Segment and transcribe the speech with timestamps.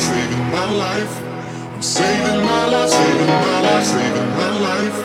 [0.00, 1.14] saving my life.
[1.74, 4.98] I'm saving my life, saving my life, saving my life.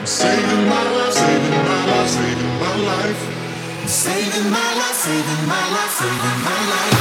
[0.00, 3.22] I'm saving my life, saving my life, saving my life.
[3.82, 6.95] I'm saving my life, saving my life, saving my life.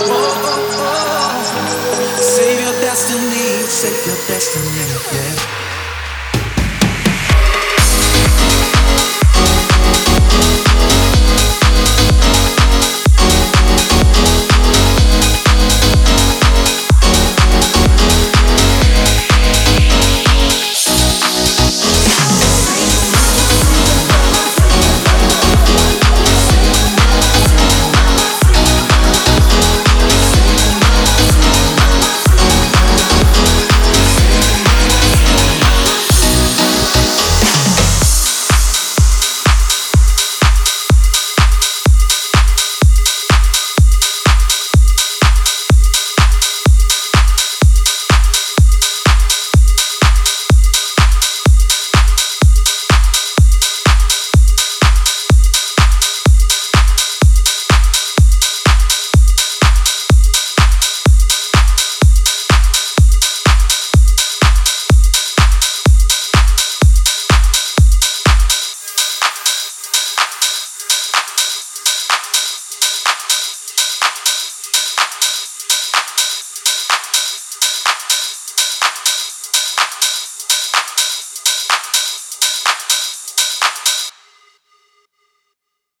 [0.00, 2.20] oh, oh, oh.
[2.20, 4.84] Save your destiny, save your destiny,
[5.16, 5.47] yeah.